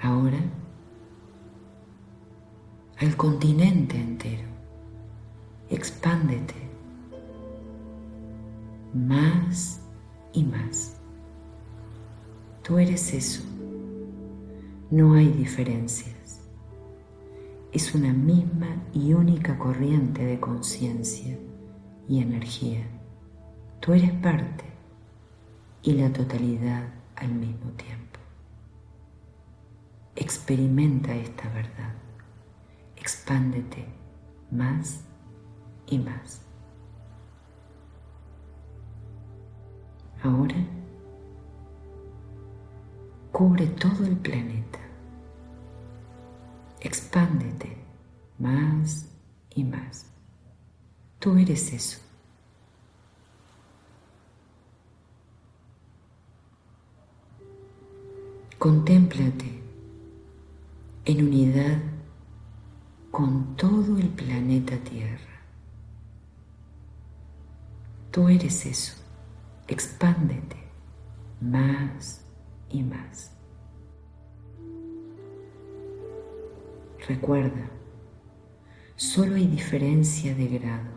Ahora 0.00 0.40
al 2.98 3.16
continente 3.16 4.00
entero. 4.00 4.48
Expándete 5.68 6.54
más 8.94 9.80
y 10.32 10.44
más. 10.44 11.01
Tú 12.62 12.78
eres 12.78 13.12
eso. 13.12 13.42
No 14.88 15.14
hay 15.14 15.26
diferencias. 15.28 16.40
Es 17.72 17.92
una 17.92 18.12
misma 18.12 18.68
y 18.92 19.14
única 19.14 19.58
corriente 19.58 20.24
de 20.24 20.38
conciencia 20.38 21.36
y 22.08 22.20
energía. 22.20 22.86
Tú 23.80 23.94
eres 23.94 24.12
parte 24.12 24.64
y 25.82 25.94
la 25.94 26.12
totalidad 26.12 26.84
al 27.16 27.32
mismo 27.32 27.70
tiempo. 27.72 28.20
Experimenta 30.14 31.16
esta 31.16 31.48
verdad. 31.48 31.94
Expándete 32.96 33.86
más 34.52 35.00
y 35.86 35.98
más. 35.98 36.42
Ahora 40.22 40.54
cubre 43.32 43.66
todo 43.66 44.04
el 44.04 44.16
planeta. 44.16 44.78
Expándete 46.80 47.76
más 48.38 49.06
y 49.54 49.64
más. 49.64 50.06
Tú 51.18 51.36
eres 51.36 51.72
eso. 51.72 51.98
Contémplate 58.58 59.60
en 61.04 61.26
unidad 61.26 61.78
con 63.10 63.56
todo 63.56 63.98
el 63.98 64.08
planeta 64.08 64.76
Tierra. 64.78 65.40
Tú 68.10 68.28
eres 68.28 68.66
eso. 68.66 68.94
Expándete 69.66 70.56
más 71.40 72.21
y 72.72 72.82
más. 72.82 73.32
Recuerda, 77.08 77.68
solo 78.96 79.34
hay 79.34 79.46
diferencia 79.46 80.34
de 80.34 80.46
grado, 80.46 80.90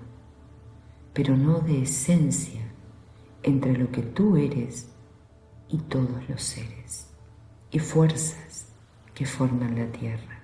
pero 1.14 1.36
no 1.36 1.60
de 1.60 1.82
esencia 1.82 2.62
entre 3.44 3.78
lo 3.78 3.92
que 3.92 4.02
tú 4.02 4.38
eres 4.38 4.90
y 5.68 5.78
todos 5.78 6.30
los 6.30 6.42
seres 6.42 7.08
y 7.72 7.80
fuerzas 7.80 8.68
que 9.14 9.26
forman 9.26 9.76
la 9.76 9.92
tierra. 9.92 10.42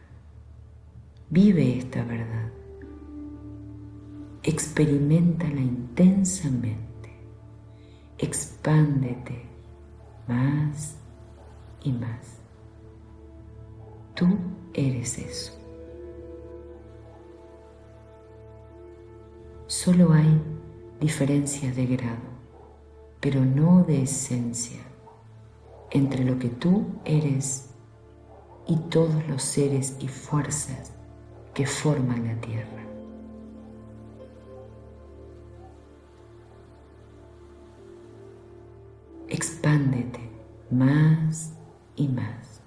Vive 1.30 1.78
esta 1.78 2.04
verdad. 2.04 2.52
Experimentala 4.44 5.62
intensamente. 5.62 7.16
Expándete 8.18 9.46
más 10.28 11.01
y 11.84 11.92
más. 11.92 12.42
Tú 14.16 14.28
eres 14.74 15.18
eso. 15.18 15.54
Solo 19.68 20.12
hay 20.12 20.42
diferencias 21.00 21.76
de 21.76 21.86
grado, 21.86 22.20
pero 23.20 23.44
no 23.44 23.84
de 23.84 24.04
esencia, 24.04 24.82
entre 25.92 26.24
lo 26.26 26.38
que 26.38 26.50
tú 26.50 26.86
eres 27.06 27.70
y 28.68 28.76
todos 28.90 29.28
los 29.28 29.42
seres 29.42 29.96
y 30.00 30.08
fuerzas 30.08 30.92
que 31.54 31.66
forman 31.66 32.26
la 32.26 32.36
tierra. 32.42 32.86
Expándete 39.30 40.20
más 40.70 41.54
y 41.96 42.08
más. 42.08 42.62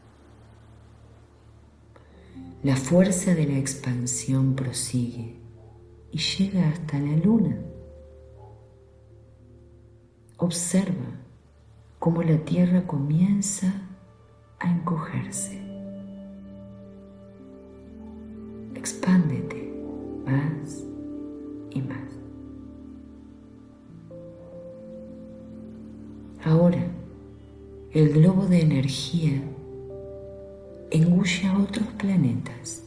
La 2.62 2.76
fuerza 2.76 3.34
de 3.34 3.46
la 3.46 3.58
expansión 3.58 4.54
prosigue 4.54 5.36
y 6.10 6.18
llega 6.18 6.68
hasta 6.68 6.98
la 6.98 7.16
luna. 7.16 7.58
Observa 10.38 11.20
cómo 11.98 12.22
la 12.22 12.38
tierra 12.38 12.86
comienza 12.86 13.72
a 14.58 14.70
encogerse. 14.70 15.64
expándete 18.84 19.72
más 20.26 20.84
y 21.70 21.80
más. 21.80 21.96
Ahora, 26.44 26.86
el 27.94 28.12
globo 28.12 28.46
de 28.46 28.60
energía 28.60 29.40
engulle 30.90 31.46
a 31.46 31.56
otros 31.56 31.86
planetas. 31.96 32.82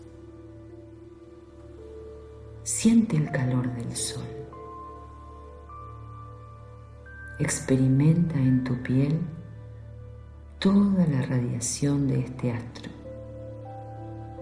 Siente 2.63 3.15
el 3.15 3.31
calor 3.31 3.73
del 3.73 3.95
sol. 3.95 4.27
Experimenta 7.39 8.37
en 8.37 8.65
tu 8.65 8.75
piel 8.83 9.17
toda 10.59 11.07
la 11.07 11.21
radiación 11.21 12.09
de 12.09 12.19
este 12.19 12.51
astro. 12.51 12.91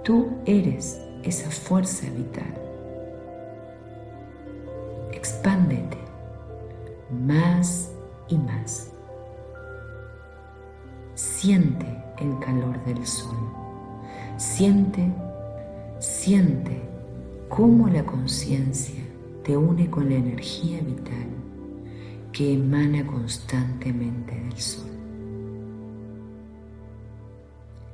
Tú 0.03 0.35
eres 0.47 0.99
esa 1.21 1.51
fuerza 1.51 2.09
vital. 2.09 2.55
Expándete 5.11 5.97
más 7.11 7.91
y 8.27 8.37
más. 8.37 8.94
Siente 11.37 11.85
el 12.19 12.39
calor 12.39 12.81
del 12.85 13.05
sol. 13.05 13.35
Siente, 14.37 15.11
siente 15.99 16.81
cómo 17.49 17.89
la 17.89 18.05
conciencia 18.05 19.03
te 19.43 19.57
une 19.57 19.89
con 19.89 20.07
la 20.07 20.15
energía 20.15 20.79
vital 20.79 21.27
que 22.31 22.53
emana 22.53 23.05
constantemente 23.05 24.33
del 24.33 24.57
sol. 24.57 24.89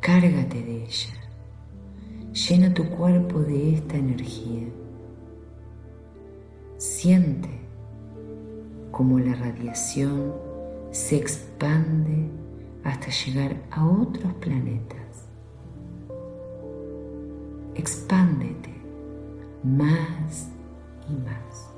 Cárgate 0.01 0.61
de 0.61 0.83
ella 0.83 1.13
Llena 2.33 2.71
tu 2.75 2.87
cuerpo 2.91 3.39
de 3.39 3.73
esta 3.73 3.97
energía. 3.97 4.67
Siente 6.77 7.49
cómo 8.91 9.17
la 9.17 9.33
radiación 9.33 10.31
se 10.91 11.17
expande 11.17 12.40
hasta 12.83 13.09
llegar 13.09 13.61
a 13.71 13.85
otros 13.85 14.33
planetas. 14.35 15.27
Expándete 17.75 18.73
más 19.63 20.49
y 21.09 21.13
más. 21.13 21.71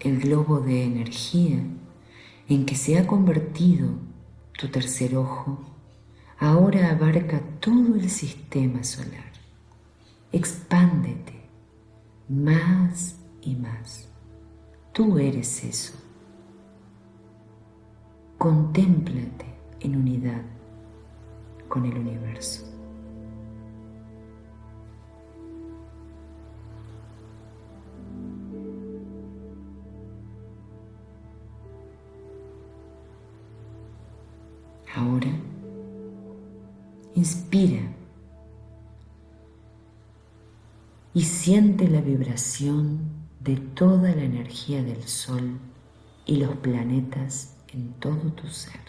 el 0.00 0.18
globo 0.18 0.60
de 0.60 0.84
energía 0.84 1.62
en 2.48 2.66
que 2.66 2.74
se 2.74 2.98
ha 2.98 3.06
convertido 3.06 3.90
tu 4.58 4.68
tercer 4.68 5.16
ojo, 5.16 5.60
ahora 6.38 6.90
abarca 6.90 7.40
todo 7.60 7.94
el 7.94 8.08
sistema 8.10 8.82
solar. 8.82 9.29
Expándete 10.32 11.40
más 12.28 13.18
y 13.42 13.56
más. 13.56 14.08
Tú 14.92 15.18
eres 15.18 15.64
eso. 15.64 15.94
Contémplate 18.38 19.46
en 19.80 19.96
unidad 19.96 20.42
con 21.68 21.84
el 21.84 21.98
universo. 21.98 22.66
Ahora, 34.94 35.30
inspira 37.14 37.80
y 41.12 41.22
siente 41.22 41.88
la 41.88 42.00
vibración 42.00 43.00
de 43.40 43.56
toda 43.56 44.14
la 44.14 44.22
energía 44.22 44.82
del 44.82 45.02
Sol 45.04 45.58
y 46.26 46.36
los 46.36 46.56
planetas 46.56 47.56
en 47.72 47.92
todo 47.94 48.32
tu 48.32 48.46
ser. 48.48 48.80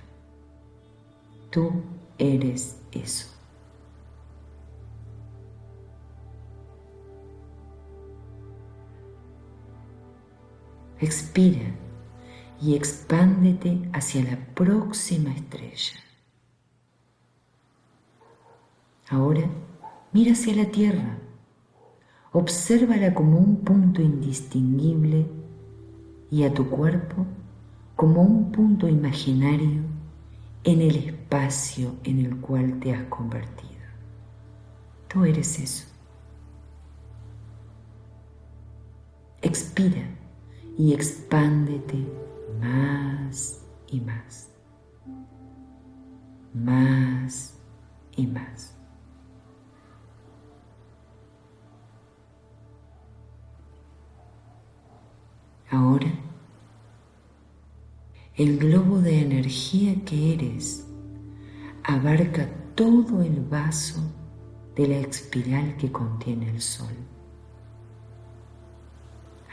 Tú 1.50 1.82
eres 2.18 2.78
eso. 2.92 3.28
Expira 11.00 11.76
y 12.62 12.76
expándete 12.76 13.90
hacia 13.92 14.24
la 14.24 14.38
próxima 14.54 15.34
estrella. 15.34 16.00
Ahora 19.10 19.50
mira 20.14 20.34
hacia 20.34 20.56
la 20.56 20.66
Tierra, 20.66 21.18
obsérvala 22.32 23.14
como 23.14 23.38
un 23.38 23.58
punto 23.58 24.02
indistinguible 24.02 25.28
y 26.30 26.44
a 26.44 26.54
tu 26.54 26.70
cuerpo 26.70 27.26
como 27.96 28.22
un 28.22 28.52
punto 28.52 28.88
imaginario 28.88 29.82
en 30.64 30.82
el 30.82 30.96
espacio 30.96 31.96
en 32.04 32.20
el 32.20 32.38
cual 32.38 32.80
te 32.80 32.94
has 32.94 33.04
convertido. 33.06 33.72
Tú 35.08 35.26
eres 35.26 35.60
eso. 35.60 35.88
Expira 39.42 40.08
y 40.78 40.94
expándete 40.94 42.08
más 42.62 43.66
y 43.88 44.00
más. 44.00 44.50
Más 46.54 47.58
y 48.16 48.28
más. 48.28 48.81
Ahora, 55.72 56.12
el 58.36 58.58
globo 58.58 59.00
de 59.00 59.22
energía 59.22 59.96
que 60.04 60.34
eres 60.34 60.86
abarca 61.82 62.50
todo 62.76 63.22
el 63.22 63.40
vaso 63.40 64.02
de 64.76 64.90
la 64.90 64.98
espiral 64.98 65.78
que 65.78 65.90
contiene 65.90 66.50
el 66.50 66.60
sol. 66.60 66.94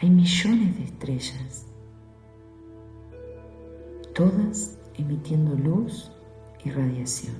Hay 0.02 0.10
millones 0.10 0.76
de 0.76 0.84
estrellas, 0.86 1.66
todas 4.12 4.76
emitiendo 4.94 5.54
luz 5.54 6.10
y 6.64 6.70
radiación. 6.70 7.36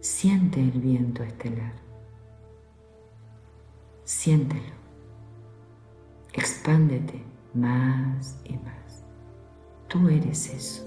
Siente 0.00 0.60
el 0.60 0.80
viento 0.80 1.22
estelar. 1.22 1.74
Siéntelo. 4.02 4.77
Expándete 6.32 7.22
más 7.54 8.38
y 8.44 8.54
más. 8.58 9.02
Tú 9.88 10.08
eres 10.08 10.52
eso. 10.52 10.84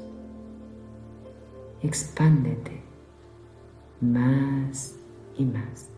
Expándete 1.82 2.82
más 3.99 4.95
y 5.38 5.45
más. 5.45 5.89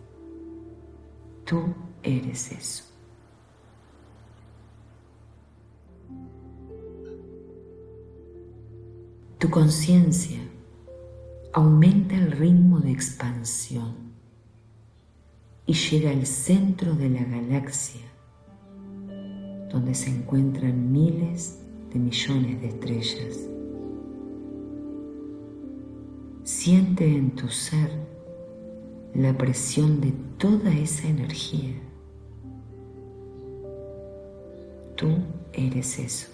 Tú 1.46 1.74
eres 2.02 2.52
eso. 2.52 2.86
Tu 9.40 9.50
conciencia 9.50 10.40
aumenta 11.52 12.16
el 12.16 12.32
ritmo 12.32 12.80
de 12.80 12.92
expansión 12.92 14.14
y 15.66 15.74
llega 15.74 16.12
al 16.12 16.26
centro 16.26 16.96
de 16.96 17.10
la 17.10 17.24
galaxia 17.26 18.13
donde 19.74 19.96
se 19.96 20.12
encuentran 20.12 20.92
miles 20.92 21.60
de 21.92 22.00
millones 22.00 22.62
de 22.62 22.68
estrellas. 22.68 23.50
Siente 26.44 27.06
en 27.06 27.32
tu 27.32 27.50
ser 27.50 27.90
la 29.16 29.36
presión 29.36 30.00
de 30.00 30.14
toda 30.38 30.72
esa 30.72 31.08
energía. 31.08 31.74
Tú 34.96 35.08
eres 35.54 35.98
eso. 35.98 36.28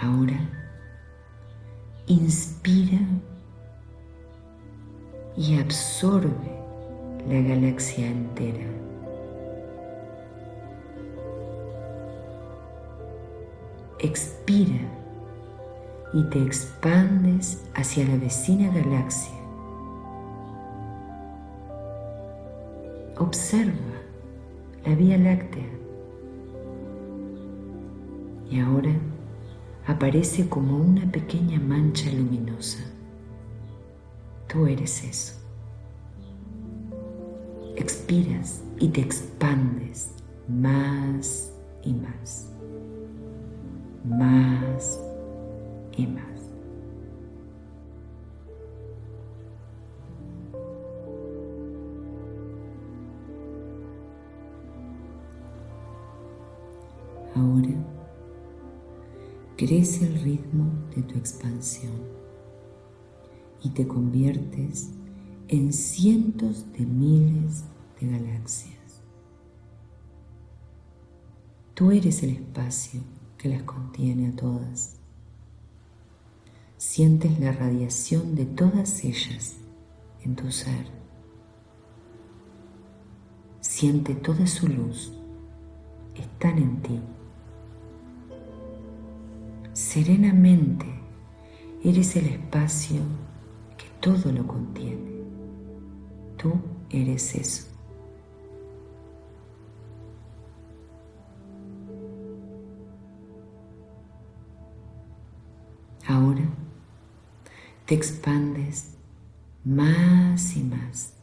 Ahora, 0.00 0.48
inspira 2.06 2.99
y 5.40 5.58
absorbe 5.58 6.52
la 7.26 7.40
galaxia 7.40 8.06
entera. 8.06 8.66
Expira 14.00 14.80
y 16.12 16.24
te 16.24 16.42
expandes 16.42 17.64
hacia 17.74 18.06
la 18.06 18.18
vecina 18.18 18.70
galaxia. 18.70 19.32
Observa 23.16 23.96
la 24.84 24.94
Vía 24.94 25.16
Láctea 25.16 25.70
y 28.50 28.60
ahora 28.60 28.92
aparece 29.86 30.50
como 30.50 30.76
una 30.76 31.10
pequeña 31.10 31.58
mancha 31.58 32.10
luminosa. 32.12 32.89
Tú 34.50 34.66
eres 34.66 35.04
eso. 35.04 35.34
Expiras 37.76 38.62
y 38.80 38.88
te 38.88 39.00
expandes 39.00 40.10
más 40.48 41.52
y 41.84 41.94
más. 41.94 42.50
Más 44.04 45.00
y 45.96 46.06
más. 46.08 46.24
Ahora 57.36 57.68
crece 59.56 60.06
el 60.06 60.20
ritmo 60.22 60.72
de 60.96 61.02
tu 61.02 61.16
expansión 61.16 62.20
y 63.62 63.70
te 63.70 63.86
conviertes 63.86 64.90
en 65.48 65.72
cientos 65.72 66.72
de 66.72 66.86
miles 66.86 67.64
de 68.00 68.08
galaxias. 68.08 69.02
Tú 71.74 71.90
eres 71.90 72.22
el 72.22 72.30
espacio 72.30 73.00
que 73.36 73.48
las 73.48 73.62
contiene 73.62 74.28
a 74.28 74.36
todas. 74.36 74.96
Sientes 76.76 77.40
la 77.40 77.52
radiación 77.52 78.34
de 78.34 78.46
todas 78.46 79.04
ellas 79.04 79.56
en 80.22 80.36
tu 80.36 80.50
ser. 80.50 80.86
Siente 83.60 84.14
toda 84.14 84.46
su 84.46 84.68
luz. 84.68 85.12
Están 86.14 86.58
en 86.58 86.82
ti. 86.82 87.00
Serenamente 89.72 90.86
eres 91.82 92.14
el 92.16 92.26
espacio 92.26 93.00
todo 94.00 94.32
lo 94.32 94.46
contiene. 94.46 95.22
Tú 96.36 96.52
eres 96.88 97.34
eso. 97.34 97.66
Ahora 106.06 106.42
te 107.86 107.94
expandes 107.94 108.96
más 109.64 110.56
y 110.56 110.62
más. 110.62 111.14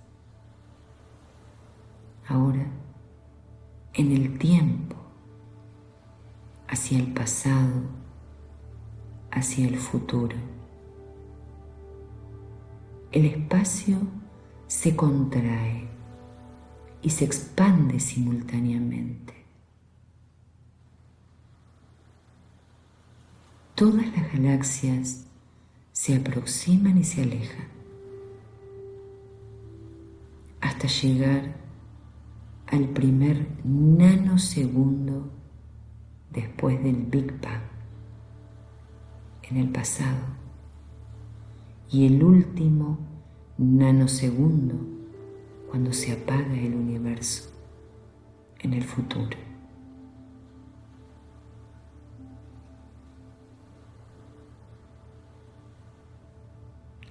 Ahora 2.27 2.67
en 3.93 4.11
el 4.11 4.37
tiempo, 4.37 4.95
hacia 6.67 6.99
el 6.99 7.13
pasado, 7.13 7.81
hacia 9.31 9.67
el 9.67 9.77
futuro 9.77 10.56
el 13.11 13.25
espacio 13.25 13.97
se 14.67 14.95
contrae 14.95 15.87
y 17.01 17.09
se 17.09 17.25
expande 17.25 17.99
simultáneamente. 17.99 19.33
Todas 23.75 24.07
las 24.17 24.33
galaxias 24.33 25.25
se 25.91 26.15
aproximan 26.15 26.97
y 26.97 27.03
se 27.03 27.21
alejan 27.21 27.67
hasta 30.59 30.87
llegar 30.87 31.55
al 32.67 32.89
primer 32.89 33.47
nanosegundo 33.63 35.31
después 36.31 36.83
del 36.83 36.97
Big 36.97 37.39
Bang 37.39 37.61
en 39.43 39.57
el 39.57 39.69
pasado 39.69 40.36
y 41.89 42.05
el 42.05 42.23
último 42.23 42.97
nanosegundo 43.57 44.75
cuando 45.69 45.93
se 45.93 46.11
apaga 46.11 46.53
el 46.59 46.75
universo 46.75 47.49
en 48.59 48.73
el 48.73 48.83
futuro. 48.83 49.37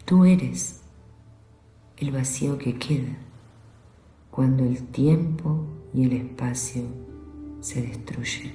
Tú 0.04 0.24
eres 0.24 0.82
el 1.96 2.12
vacío 2.12 2.58
que 2.58 2.78
queda 2.78 3.16
cuando 4.30 4.64
el 4.64 4.86
tiempo 4.88 5.66
y 5.92 6.04
el 6.04 6.12
espacio 6.12 6.82
se 7.60 7.82
destruyen. 7.82 8.52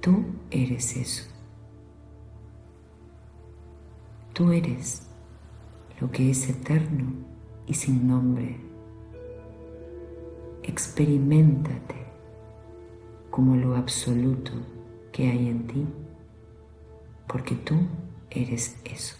Tú 0.00 0.24
eres 0.50 0.96
eso. 0.96 1.33
Tú 4.34 4.50
eres 4.50 5.06
lo 6.00 6.10
que 6.10 6.28
es 6.30 6.48
eterno 6.48 7.12
y 7.66 7.74
sin 7.74 8.08
nombre. 8.08 8.60
experimentate 10.64 11.94
como 13.30 13.54
lo 13.54 13.76
absoluto 13.76 14.52
que 15.12 15.30
hay 15.30 15.48
en 15.48 15.66
ti, 15.66 15.86
porque 17.28 17.54
tú 17.54 17.76
eres 18.30 18.80
eso. 18.84 19.16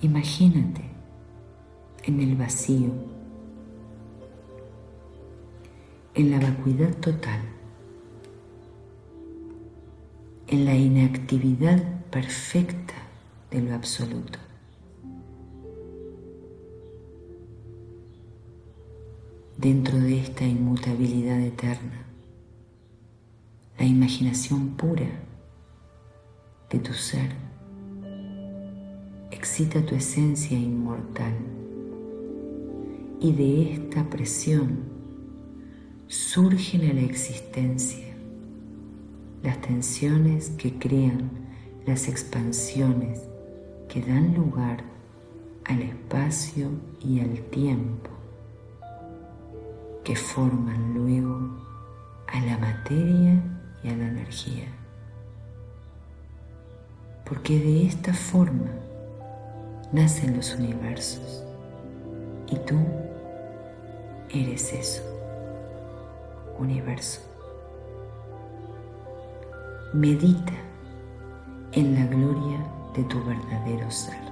Imagínate 0.00 0.82
en 2.04 2.20
el 2.20 2.34
vacío, 2.34 2.90
en 6.14 6.30
la 6.30 6.40
vacuidad 6.40 6.94
total, 6.96 7.42
en 10.52 10.66
la 10.66 10.76
inactividad 10.76 11.82
perfecta 12.10 12.92
de 13.50 13.62
lo 13.62 13.74
absoluto. 13.74 14.38
Dentro 19.56 19.98
de 19.98 20.20
esta 20.20 20.44
inmutabilidad 20.44 21.40
eterna, 21.40 22.04
la 23.78 23.86
imaginación 23.86 24.76
pura 24.76 25.08
de 26.68 26.78
tu 26.80 26.92
ser 26.92 27.30
excita 29.30 29.80
tu 29.86 29.94
esencia 29.94 30.58
inmortal 30.58 31.32
y 33.20 33.32
de 33.32 33.72
esta 33.72 34.10
presión 34.10 34.80
surgen 36.08 36.90
a 36.90 36.92
la 36.92 37.00
existencia 37.00 38.11
las 39.42 39.60
tensiones 39.60 40.50
que 40.50 40.78
crean 40.78 41.30
las 41.86 42.08
expansiones 42.08 43.20
que 43.88 44.00
dan 44.00 44.34
lugar 44.34 44.84
al 45.64 45.82
espacio 45.82 46.70
y 47.00 47.20
al 47.20 47.40
tiempo 47.50 48.10
que 50.04 50.16
forman 50.16 50.94
luego 50.94 51.50
a 52.28 52.40
la 52.40 52.58
materia 52.58 53.42
y 53.82 53.88
a 53.88 53.96
la 53.96 54.08
energía. 54.08 54.68
Porque 57.24 57.58
de 57.58 57.86
esta 57.86 58.12
forma 58.12 58.70
nacen 59.92 60.36
los 60.36 60.54
universos 60.54 61.44
y 62.48 62.56
tú 62.56 62.76
eres 64.30 64.72
eso, 64.72 65.02
universo. 66.58 67.31
Medita 69.94 70.54
en 71.72 71.94
la 71.94 72.06
gloria 72.06 72.58
de 72.96 73.04
tu 73.04 73.22
verdadero 73.24 73.90
ser. 73.90 74.31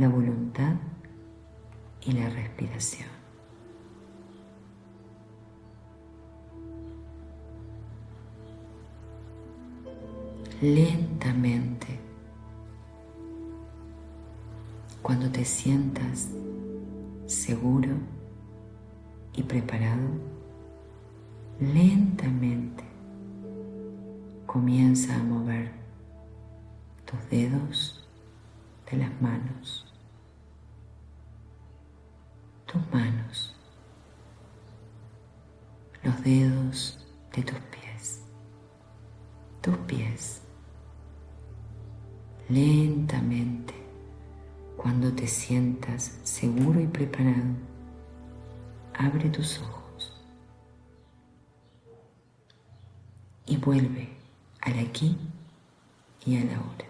La 0.00 0.08
voluntad 0.08 0.76
y 2.00 2.12
la 2.12 2.30
respiración. 2.30 3.06
Lentamente, 10.62 11.98
cuando 15.02 15.30
te 15.30 15.44
sientas 15.44 16.30
seguro 17.26 17.90
y 19.34 19.42
preparado, 19.42 20.08
lentamente 21.60 22.84
comienza 24.46 25.14
a 25.14 25.22
mover 25.22 25.72
tus 27.04 27.28
dedos 27.28 28.08
de 28.90 28.96
las 28.96 29.20
manos, 29.20 29.89
tus 32.70 32.80
manos, 32.92 33.52
los 36.04 36.22
dedos 36.22 37.04
de 37.34 37.42
tus 37.42 37.58
pies, 37.58 38.22
tus 39.60 39.76
pies. 39.78 40.42
Lentamente, 42.48 43.74
cuando 44.76 45.12
te 45.12 45.26
sientas 45.26 46.20
seguro 46.22 46.80
y 46.80 46.86
preparado, 46.86 47.56
abre 48.94 49.30
tus 49.30 49.58
ojos 49.58 50.22
y 53.46 53.56
vuelve 53.56 54.10
al 54.60 54.78
aquí 54.78 55.16
y 56.24 56.36
a 56.36 56.44
la 56.44 56.60
hora. 56.60 56.89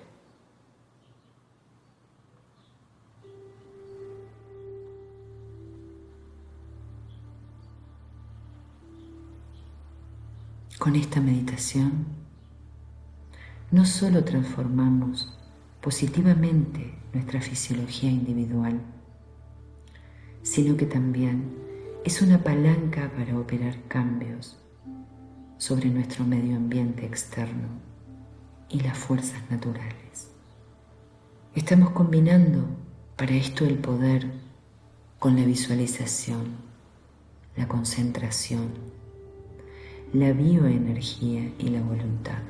Con 10.90 10.98
esta 10.98 11.20
meditación 11.20 12.04
no 13.70 13.84
solo 13.84 14.24
transformamos 14.24 15.38
positivamente 15.80 16.98
nuestra 17.14 17.40
fisiología 17.40 18.10
individual, 18.10 18.80
sino 20.42 20.76
que 20.76 20.86
también 20.86 21.54
es 22.04 22.22
una 22.22 22.42
palanca 22.42 23.08
para 23.16 23.38
operar 23.38 23.76
cambios 23.86 24.58
sobre 25.58 25.90
nuestro 25.90 26.24
medio 26.24 26.56
ambiente 26.56 27.06
externo 27.06 27.68
y 28.68 28.80
las 28.80 28.98
fuerzas 28.98 29.48
naturales. 29.48 30.32
Estamos 31.54 31.90
combinando 31.90 32.64
para 33.14 33.36
esto 33.36 33.64
el 33.64 33.78
poder 33.78 34.28
con 35.20 35.36
la 35.36 35.44
visualización, 35.44 36.46
la 37.56 37.68
concentración, 37.68 38.99
la 40.12 40.32
bioenergía 40.32 41.52
y 41.56 41.68
la 41.68 41.80
voluntad. 41.82 42.42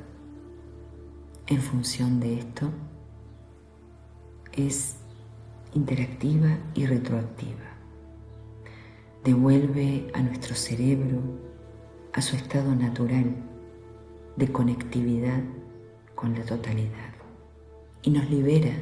En 1.46 1.60
función 1.60 2.18
de 2.18 2.38
esto, 2.38 2.70
es 4.54 4.96
interactiva 5.74 6.56
y 6.74 6.86
retroactiva. 6.86 7.76
Devuelve 9.24 10.10
a 10.14 10.22
nuestro 10.22 10.54
cerebro 10.54 11.20
a 12.14 12.22
su 12.22 12.34
estado 12.34 12.74
natural 12.74 13.26
de 14.36 14.50
conectividad 14.50 15.42
con 16.14 16.34
la 16.34 16.44
totalidad 16.44 17.12
y 18.00 18.10
nos 18.10 18.30
libera 18.30 18.72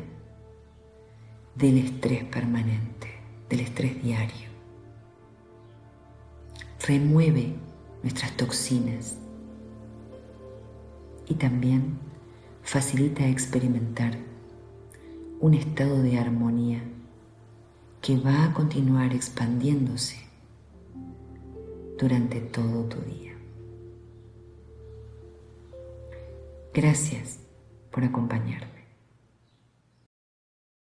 del 1.56 1.78
estrés 1.78 2.22
permanente, 2.24 3.08
del 3.50 3.60
estrés 3.60 4.00
diario. 4.00 4.48
Remueve 6.86 7.67
nuestras 8.08 8.34
toxinas 8.38 9.18
y 11.26 11.34
también 11.34 11.98
facilita 12.62 13.28
experimentar 13.28 14.16
un 15.40 15.52
estado 15.52 16.00
de 16.02 16.18
armonía 16.18 16.80
que 18.00 18.16
va 18.16 18.46
a 18.46 18.54
continuar 18.54 19.12
expandiéndose 19.12 20.16
durante 21.98 22.40
todo 22.40 22.84
tu 22.84 22.98
día. 23.02 23.34
Gracias 26.72 27.40
por 27.90 28.04
acompañarme. 28.04 28.77